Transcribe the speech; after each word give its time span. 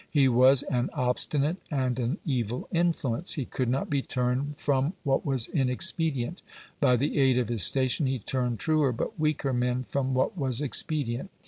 He 0.09 0.27
was 0.27 0.63
an 0.63 0.89
obstinate 0.93 1.57
and 1.69 1.99
an 1.99 2.17
evil 2.25 2.67
influence; 2.71 3.33
he 3.33 3.45
could 3.45 3.69
not 3.69 3.87
be 3.87 4.01
turned 4.01 4.57
from 4.57 4.93
what 5.03 5.23
was 5.23 5.45
inexpedient; 5.45 6.41
by 6.79 6.95
the 6.95 7.19
aid 7.19 7.37
of 7.37 7.49
his 7.49 7.61
station 7.61 8.07
he 8.07 8.17
turned 8.17 8.57
truer 8.57 8.91
but 8.93 9.19
weaker 9.19 9.53
men 9.53 9.83
from 9.87 10.15
what 10.15 10.35
was 10.35 10.59
expedient. 10.59 11.29